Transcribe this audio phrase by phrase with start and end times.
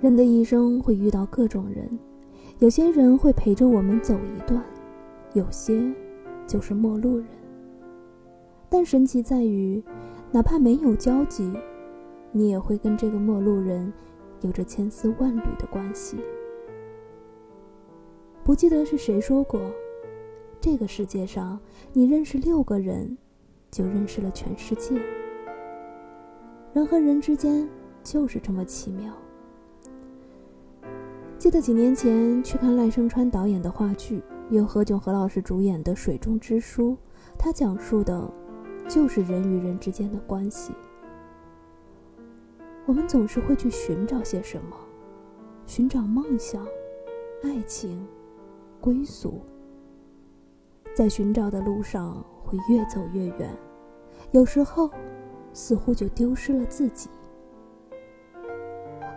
[0.00, 1.86] 人的一生会遇到各种人，
[2.58, 4.64] 有些人会陪着我们走一段，
[5.34, 5.78] 有些
[6.46, 7.26] 就是陌路人。
[8.70, 9.82] 但神奇在于，
[10.32, 11.52] 哪怕没有交集，
[12.32, 13.92] 你也会跟这个陌路人
[14.40, 16.16] 有着千丝万缕的关系。
[18.42, 19.60] 不记得是谁说过，
[20.62, 21.60] 这个世界上
[21.92, 23.18] 你认识六个人，
[23.70, 24.98] 就认识了全世界。
[26.72, 27.68] 人和人之间
[28.02, 29.12] 就是这么奇妙。
[31.40, 36.90] 记得几年前去看赖声川导演的话剧，由何炅何老师主演的《水中之书》，
[37.38, 38.30] 他讲述的，
[38.86, 40.74] 就是人与人之间的关系。
[42.84, 44.76] 我们总是会去寻找些什么，
[45.64, 46.62] 寻找梦想、
[47.42, 48.06] 爱情、
[48.78, 49.40] 归宿。
[50.94, 53.50] 在寻找的路上会越走越远，
[54.32, 54.90] 有时候，
[55.54, 57.08] 似乎就丢失了自己。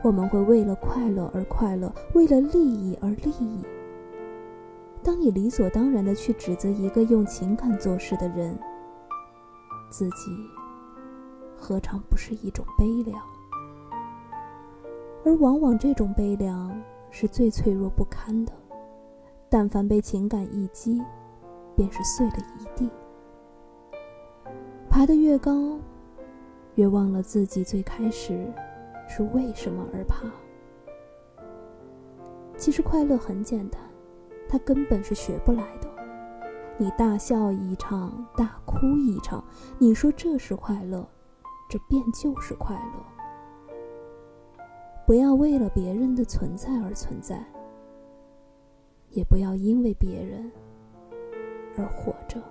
[0.04, 3.64] 我们会为了快乐而快乐，为了利益而利益。
[5.02, 8.54] 当你理所当然的去指责一个用情感做事的人，
[9.90, 10.32] 自己
[11.56, 13.18] 何尝不是一种悲凉？
[15.24, 16.78] 而往往这种悲凉
[17.10, 18.52] 是最脆弱不堪的，
[19.50, 21.02] 但凡被情感一击，
[21.78, 22.90] 便是碎了一地。
[24.90, 25.78] 爬得越高，
[26.76, 28.52] 越忘了自己最开始。
[29.16, 30.26] 是为什么而怕？
[32.58, 33.80] 其实快乐很简单，
[34.50, 35.88] 它根本是学不来的。
[36.80, 39.44] 你大笑一场，大哭一场，
[39.78, 41.08] 你说这是快乐，
[41.70, 44.66] 这便就是快乐。
[45.06, 47.40] 不要为了别人的存在而存在，
[49.12, 50.52] 也不要因为别人
[51.78, 52.42] 而活着。